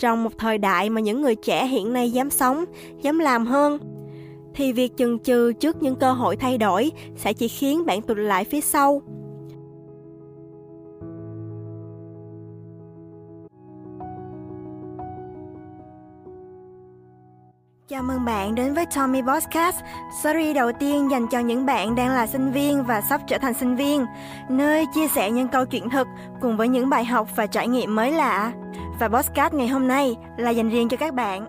[0.00, 2.64] Trong một thời đại mà những người trẻ hiện nay dám sống,
[3.02, 3.78] dám làm hơn,
[4.54, 8.16] thì việc chần chừ trước những cơ hội thay đổi sẽ chỉ khiến bạn tụt
[8.18, 9.02] lại phía sau.
[17.88, 19.76] Chào mừng bạn đến với Tommy Podcast,
[20.22, 23.54] series đầu tiên dành cho những bạn đang là sinh viên và sắp trở thành
[23.54, 24.06] sinh viên,
[24.48, 26.06] nơi chia sẻ những câu chuyện thực
[26.40, 28.52] cùng với những bài học và trải nghiệm mới lạ.
[29.00, 31.46] Và podcast ngày hôm nay là dành riêng cho các bạn.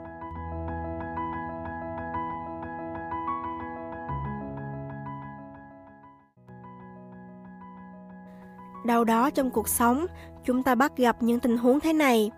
[8.85, 10.05] Đâu đó trong cuộc sống,
[10.45, 12.31] chúng ta bắt gặp những tình huống thế này.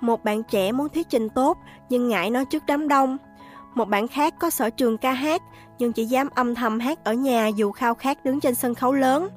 [0.00, 1.58] Một bạn trẻ muốn thuyết trình tốt
[1.88, 3.16] nhưng ngại nói trước đám đông–
[3.74, 5.42] một bạn khác có sở trường ca hát
[5.78, 8.92] nhưng chỉ dám âm thầm hát ở nhà dù khao khát đứng trên sân khấu
[8.92, 9.28] lớn.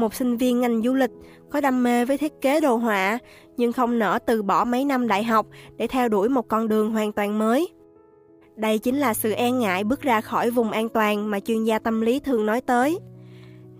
[0.00, 1.10] Một sinh viên ngành du lịch
[1.50, 3.18] có đam mê với thiết kế đồ họa
[3.56, 6.90] nhưng không nỡ từ bỏ mấy năm đại học để theo đuổi một con đường
[6.90, 7.68] hoàn toàn mới.
[8.56, 11.78] Đây chính là sự e ngại bước ra khỏi vùng an toàn mà chuyên gia
[11.78, 12.98] tâm lý thường nói tới.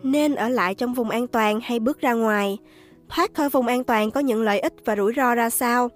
[0.03, 2.59] Nên ở lại trong vùng an toàn hay bước ra ngoài?
[3.09, 5.89] Thoát khỏi vùng an toàn có những lợi ích và rủi ro ra sao?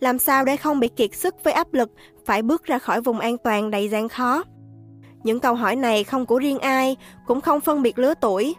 [0.00, 1.90] Làm sao để không bị kiệt sức với áp lực
[2.24, 4.44] phải bước ra khỏi vùng an toàn đầy gian khó?
[5.24, 8.54] Những câu hỏi này không của riêng ai, cũng không phân biệt lứa tuổi.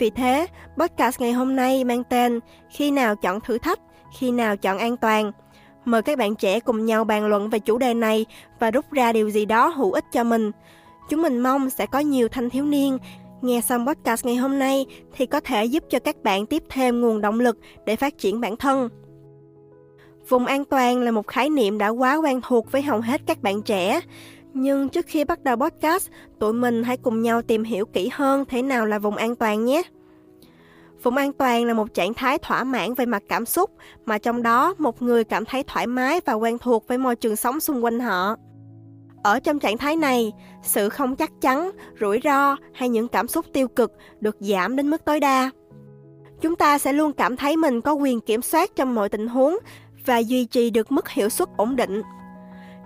[0.00, 0.46] Vì thế,
[0.78, 3.80] podcast ngày hôm nay mang tên Khi nào chọn thử thách,
[4.18, 5.32] khi nào chọn an toàn.
[5.84, 8.26] Mời các bạn trẻ cùng nhau bàn luận về chủ đề này
[8.60, 10.50] và rút ra điều gì đó hữu ích cho mình.
[11.08, 12.98] Chúng mình mong sẽ có nhiều thanh thiếu niên
[13.42, 17.00] nghe xong podcast ngày hôm nay thì có thể giúp cho các bạn tiếp thêm
[17.00, 18.88] nguồn động lực để phát triển bản thân.
[20.28, 23.42] Vùng an toàn là một khái niệm đã quá quen thuộc với hầu hết các
[23.42, 24.00] bạn trẻ.
[24.54, 28.44] Nhưng trước khi bắt đầu podcast, tụi mình hãy cùng nhau tìm hiểu kỹ hơn
[28.48, 29.82] thế nào là vùng an toàn nhé.
[31.02, 33.70] Vùng an toàn là một trạng thái thỏa mãn về mặt cảm xúc
[34.04, 37.36] mà trong đó một người cảm thấy thoải mái và quen thuộc với môi trường
[37.36, 38.36] sống xung quanh họ.
[39.22, 43.46] Ở trong trạng thái này, sự không chắc chắn, rủi ro hay những cảm xúc
[43.52, 45.50] tiêu cực được giảm đến mức tối đa.
[46.40, 49.58] Chúng ta sẽ luôn cảm thấy mình có quyền kiểm soát trong mọi tình huống
[50.06, 52.02] và duy trì được mức hiệu suất ổn định.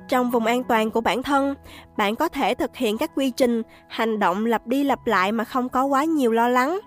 [0.08, 1.54] Trong vùng an toàn của bản thân,
[1.96, 5.44] bạn có thể thực hiện các quy trình, hành động lặp đi lặp lại mà
[5.44, 6.80] không có quá nhiều lo lắng.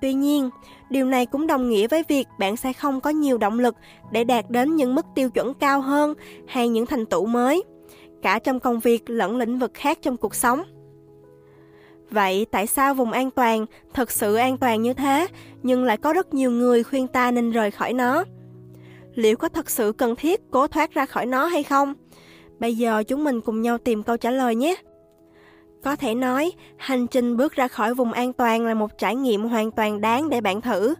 [0.00, 0.50] Tuy nhiên,
[0.90, 3.76] điều này cũng đồng nghĩa với việc bạn sẽ không có nhiều động lực
[4.10, 6.14] để đạt đến những mức tiêu chuẩn cao hơn
[6.48, 7.62] hay những thành tựu mới,
[8.22, 10.62] cả trong công việc lẫn lĩnh vực khác trong cuộc sống.
[12.10, 15.26] Vậy tại sao vùng an toàn thực sự an toàn như thế
[15.62, 18.24] nhưng lại có rất nhiều người khuyên ta nên rời khỏi nó?
[19.14, 21.94] liệu có thật sự cần thiết cố thoát ra khỏi nó hay không?
[22.60, 24.76] Bây giờ chúng mình cùng nhau tìm câu trả lời nhé.
[25.82, 29.44] Có thể nói, hành trình bước ra khỏi vùng an toàn là một trải nghiệm
[29.44, 30.94] hoàn toàn đáng để bạn thử,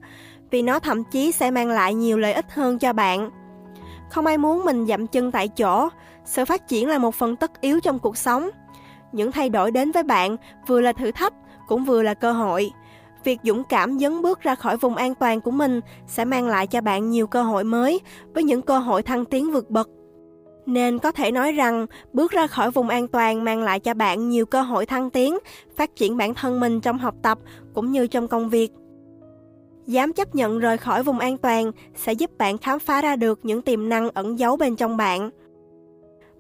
[0.51, 3.31] vì nó thậm chí sẽ mang lại nhiều lợi ích hơn cho bạn.
[4.11, 5.89] Không ai muốn mình dậm chân tại chỗ,
[6.25, 8.51] sự phát triển là một phần tất yếu trong cuộc sống.
[9.13, 11.35] Những thay đổi đến với bạn vừa là thử thách,
[11.69, 12.71] cũng vừa là cơ hội.
[13.25, 16.67] Việc dũng cảm dấn bước ra khỏi vùng an toàn của mình sẽ mang lại
[16.67, 18.01] cho bạn nhiều cơ hội mới
[18.35, 19.89] với những cơ hội thăng tiến vượt bậc.
[20.67, 24.29] Nên có thể nói rằng bước ra khỏi vùng an toàn mang lại cho bạn
[24.29, 25.39] nhiều cơ hội thăng tiến,
[25.77, 27.39] phát triển bản thân mình trong học tập
[27.75, 28.73] cũng như trong công việc.
[29.87, 33.41] Dám chấp nhận rời khỏi vùng an toàn sẽ giúp bạn khám phá ra được
[33.43, 35.31] những tiềm năng ẩn giấu bên trong bạn.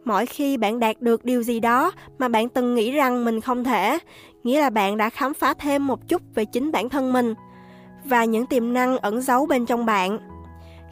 [0.05, 3.65] Mỗi khi bạn đạt được điều gì đó mà bạn từng nghĩ rằng mình không
[3.65, 3.99] thể,
[4.45, 7.35] nghĩa là bạn đã khám phá thêm một chút về chính bản thân mình
[8.05, 10.30] và những tiềm năng ẩn giấu bên trong bạn.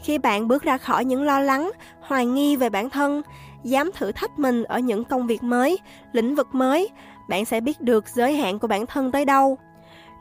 [0.03, 1.71] Khi bạn bước ra khỏi những lo lắng,
[2.01, 3.23] hoài nghi về bản thân,
[3.65, 5.79] dám thử thách mình ở những công việc mới,
[6.13, 6.89] lĩnh vực mới,
[7.29, 9.59] bạn sẽ biết được giới hạn của bản thân tới đâu.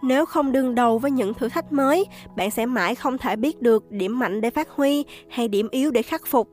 [0.01, 2.05] Nếu không đương đầu với những thử thách mới,
[2.35, 5.91] bạn sẽ mãi không thể biết được điểm mạnh để phát huy hay điểm yếu
[5.91, 6.49] để khắc phục,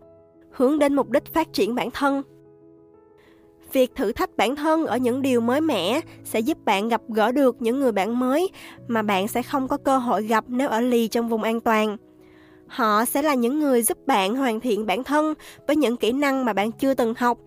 [0.51, 2.23] hướng đến mục đích phát triển bản thân.
[3.73, 7.33] Việc thử thách bản thân ở những điều mới mẻ sẽ giúp bạn gặp gỡ
[7.33, 8.51] được những người bạn mới
[8.89, 11.97] mà bạn sẽ không có cơ hội gặp nếu ở lì trong vùng an toàn.
[12.69, 15.35] Họ sẽ là những người giúp bạn hoàn thiện bản thân
[15.67, 17.39] với những kỹ năng mà bạn chưa từng học,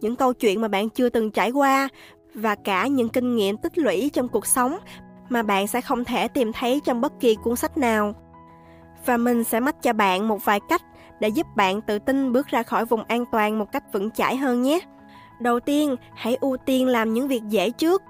[0.00, 1.88] những câu chuyện mà bạn chưa từng trải qua
[2.34, 4.78] và cả những kinh nghiệm tích lũy trong cuộc sống
[5.28, 8.14] mà bạn sẽ không thể tìm thấy trong bất kỳ cuốn sách nào.
[9.06, 10.82] Và mình sẽ mách cho bạn một vài cách
[11.20, 14.36] để giúp bạn tự tin bước ra khỏi vùng an toàn một cách vững chãi
[14.36, 14.80] hơn nhé.
[15.40, 18.02] Đầu tiên, hãy ưu tiên làm những việc dễ trước.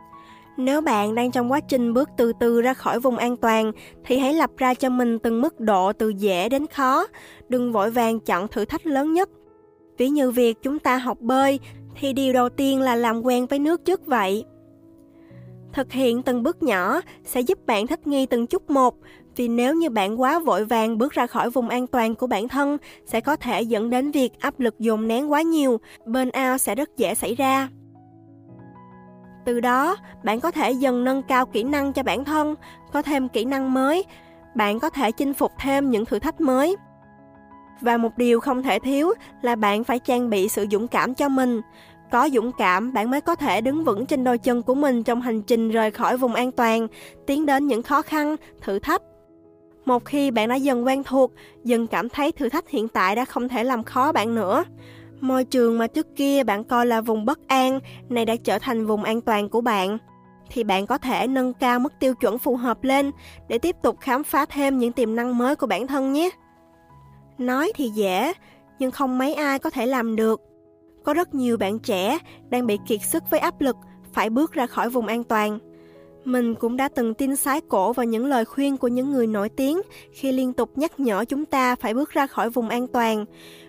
[0.56, 3.72] Nếu bạn đang trong quá trình bước từ từ ra khỏi vùng an toàn
[4.04, 7.06] thì hãy lập ra cho mình từng mức độ từ dễ đến khó,
[7.48, 9.28] đừng vội vàng chọn thử thách lớn nhất.
[9.98, 11.60] Ví như việc chúng ta học bơi
[12.00, 14.44] thì điều đầu tiên là làm quen với nước trước vậy.
[15.72, 18.94] Thực hiện từng bước nhỏ sẽ giúp bạn thích nghi từng chút một,
[19.36, 22.48] Vì nếu như bạn quá vội vàng bước ra khỏi vùng an toàn của bản
[22.48, 26.74] thân, sẽ có thể dẫn đến việc áp lực dồn nén quá nhiều, burnout sẽ
[26.74, 27.68] rất dễ xảy ra.
[29.46, 32.54] Từ đó, bạn có thể dần nâng cao kỹ năng cho bản thân,
[32.92, 34.04] có thêm kỹ năng mới,
[34.54, 36.76] bạn có thể chinh phục thêm những thử thách mới.
[37.80, 39.12] Và một điều không thể thiếu
[39.42, 41.60] là bạn phải trang bị sự dũng cảm cho mình.
[42.10, 45.20] Có dũng cảm, bạn mới có thể đứng vững trên đôi chân của mình trong
[45.20, 46.88] hành trình rời khỏi vùng an toàn,
[47.26, 49.02] tiến đến những khó khăn, thử thách.
[49.84, 51.32] Một khi bạn đã dần quen thuộc,
[51.64, 54.64] dần cảm thấy thử thách hiện tại đã không thể làm khó bạn nữa.
[55.20, 58.86] Môi trường mà trước kia bạn coi là vùng bất an, này đã trở thành
[58.86, 59.98] vùng an toàn của bạn
[60.50, 63.10] thì bạn có thể nâng cao mức tiêu chuẩn phù hợp lên
[63.48, 66.30] để tiếp tục khám phá thêm những tiềm năng mới của bản thân nhé.
[67.38, 68.32] Nói thì dễ,
[68.78, 70.40] nhưng không mấy ai có thể làm được.
[71.04, 72.18] Có rất nhiều bạn trẻ
[72.48, 73.76] đang bị kiệt sức với áp lực
[74.12, 75.58] phải bước ra khỏi vùng an toàn.
[76.26, 79.48] Mình cũng đã từng tin sái cổ vào những lời khuyên của những người nổi
[79.48, 79.80] tiếng
[80.12, 83.24] khi liên tục nhắc nhở chúng ta phải bước ra khỏi vùng an toàn.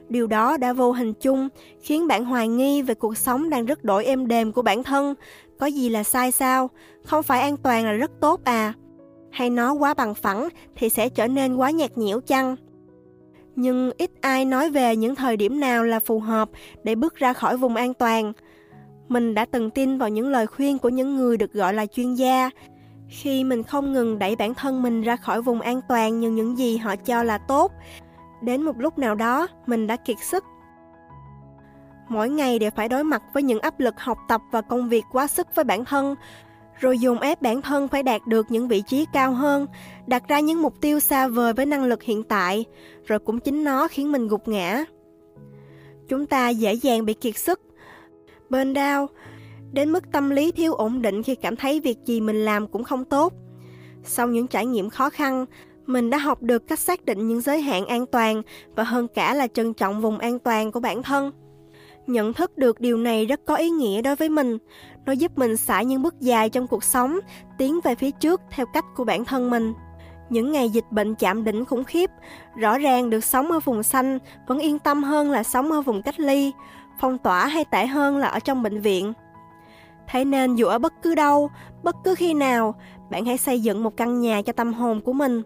[0.10, 1.50] Điều đó đã vô hình chung,
[1.82, 5.16] khiến bạn hoài nghi về cuộc sống đang rất đổi êm đềm của bản thân.
[5.60, 6.70] Có gì là sai sao?
[7.04, 8.74] Không phải an toàn là rất tốt à?
[9.32, 12.56] Hay nó quá bằng phẳng thì sẽ trở nên quá nhạt nhẽo chăng?
[13.56, 16.50] Nhưng ít ai nói về những thời điểm nào là phù hợp
[16.84, 18.34] để bước ra khỏi vùng an toàn.
[19.10, 22.14] Mình đã từng tin vào những lời khuyên của những người được gọi là chuyên
[22.14, 22.50] gia.
[23.10, 26.58] Khi mình không ngừng đẩy bản thân mình ra khỏi vùng an toàn như những
[26.58, 27.72] gì họ cho là tốt,
[28.42, 30.44] đến một lúc nào đó mình đã kiệt sức.
[32.10, 35.04] Mỗi ngày đều phải đối mặt với những áp lực học tập và công việc
[35.12, 36.16] quá sức với bản thân,
[36.80, 39.68] rồi dùng ép bản thân phải đạt được những vị trí cao hơn,
[40.08, 42.66] đặt ra những mục tiêu xa vời với năng lực hiện tại,
[43.06, 44.84] rồi cũng chính nó khiến mình gục ngã.
[46.08, 47.62] Chúng ta dễ dàng bị kiệt sức,
[48.50, 49.08] bên đau,
[49.72, 52.84] đến mức tâm lý thiếu ổn định khi cảm thấy việc gì mình làm cũng
[52.84, 53.34] không tốt.
[54.04, 55.46] Sau những trải nghiệm khó khăn,
[55.86, 58.42] mình đã học được cách xác định những giới hạn an toàn
[58.76, 61.32] và hơn cả là trân trọng vùng an toàn của bản thân.
[62.08, 64.58] Nhận thức được điều này rất có ý nghĩa đối với mình.
[65.06, 67.20] Nó giúp mình xả những bước dài trong cuộc sống,
[67.58, 69.74] tiến về phía trước theo cách của bản thân mình.
[70.30, 72.10] Những ngày dịch bệnh chạm đỉnh khủng khiếp,
[72.58, 76.02] rõ ràng được sống ở vùng xanh vẫn yên tâm hơn là sống ở vùng
[76.02, 76.52] cách ly,
[77.00, 79.14] phong tỏa hay tệ hơn là ở trong bệnh viện.
[80.10, 81.50] Thế nên dù ở bất cứ đâu,
[81.84, 82.76] bất cứ khi nào,
[83.12, 85.42] bạn hãy xây dựng một căn nhà cho tâm hồn của mình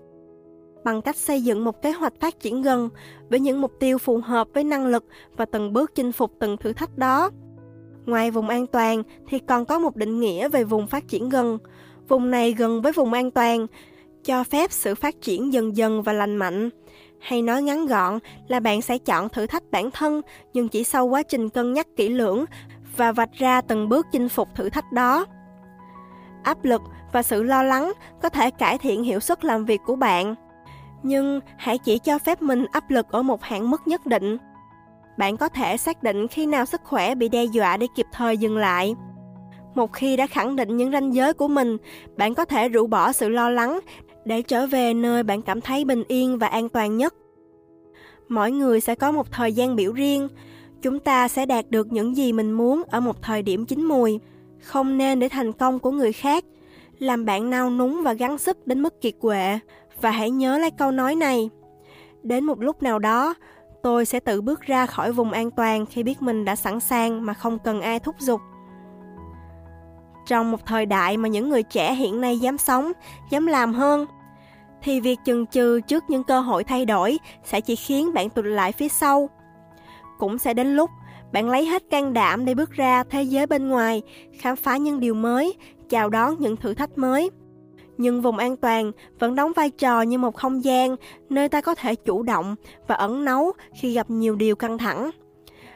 [0.84, 2.90] bằng cách xây dựng một kế hoạch phát triển gần
[3.30, 5.06] với những mục tiêu phù hợp với năng lực
[5.38, 7.30] và từng bước chinh phục từng thử thách đó.
[8.06, 11.58] Ngoài vùng an toàn thì còn có một định nghĩa về vùng phát triển gần.
[12.08, 13.68] Vùng này gần với vùng an toàn,
[14.24, 16.70] cho phép sự phát triển dần dần và lành mạnh.
[17.22, 20.22] Hay nói ngắn gọn là bạn sẽ chọn thử thách bản thân
[20.54, 22.46] nhưng chỉ sau quá trình cân nhắc kỹ lưỡng
[22.98, 25.26] và vạch ra từng bước chinh phục thử thách đó.
[26.44, 26.82] Áp lực
[27.12, 27.92] và sự lo lắng
[28.22, 30.36] có thể cải thiện hiệu suất làm việc của bạn
[31.04, 34.38] nhưng hãy chỉ cho phép mình áp lực ở một hạn mức nhất định.
[35.18, 38.38] Bạn có thể xác định khi nào sức khỏe bị đe dọa để kịp thời
[38.38, 38.96] dừng lại.
[39.76, 41.78] Một khi đã khẳng định những ranh giới của mình,
[42.18, 43.80] bạn có thể rũ bỏ sự lo lắng
[44.26, 47.14] để trở về nơi bạn cảm thấy bình yên và an toàn nhất.
[48.30, 50.28] Mỗi người sẽ có một thời gian biểu riêng,
[50.82, 54.20] chúng ta sẽ đạt được những gì mình muốn ở một thời điểm chín mùi.
[54.62, 56.46] Không nên để thành công của người khác
[57.00, 59.60] làm bạn nao núng và gắng sức đến mức kiệt quệ
[60.02, 61.50] và hãy nhớ lấy câu nói này.
[62.24, 63.34] Đến một lúc nào đó,
[63.84, 67.26] tôi sẽ tự bước ra khỏi vùng an toàn khi biết mình đã sẵn sàng
[67.26, 68.42] mà không cần ai thúc giục.
[70.32, 72.92] Trong một thời đại mà những người trẻ hiện nay dám sống,
[73.30, 74.06] dám làm hơn,
[74.82, 78.46] thì việc chần chừ trước những cơ hội thay đổi sẽ chỉ khiến bạn tụt
[78.46, 79.30] lại phía sau.
[80.20, 80.90] Cũng sẽ đến lúc
[81.34, 84.02] bạn lấy hết can đảm để bước ra thế giới bên ngoài,
[84.40, 85.54] khám phá những điều mới,
[85.90, 87.30] chào đón những thử thách mới
[87.98, 90.96] nhưng vùng an toàn vẫn đóng vai trò như một không gian
[91.30, 92.56] nơi ta có thể chủ động
[92.88, 95.12] và ẩn nấu khi gặp nhiều điều căng thẳng.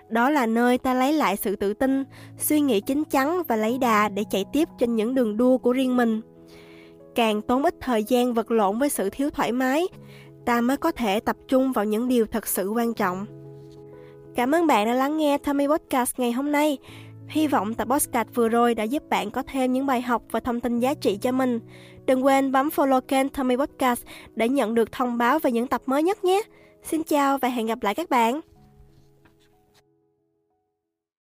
[0.09, 2.03] Đó là nơi ta lấy lại sự tự tin,
[2.37, 5.73] suy nghĩ chín chắn và lấy đà để chạy tiếp trên những đường đua của
[5.73, 6.21] riêng mình.
[7.15, 9.87] Càng tốn ít thời gian vật lộn với sự thiếu thoải mái,
[10.45, 13.25] ta mới có thể tập trung vào những điều thật sự quan trọng.
[14.35, 16.77] Cảm ơn bạn đã lắng nghe Tommy Podcast ngày hôm nay.
[17.27, 20.39] Hy vọng tập podcast vừa rồi đã giúp bạn có thêm những bài học và
[20.39, 21.59] thông tin giá trị cho mình.
[22.05, 24.01] Đừng quên bấm follow kênh Tommy Podcast
[24.35, 26.41] để nhận được thông báo về những tập mới nhất nhé.
[26.83, 28.41] Xin chào và hẹn gặp lại các bạn.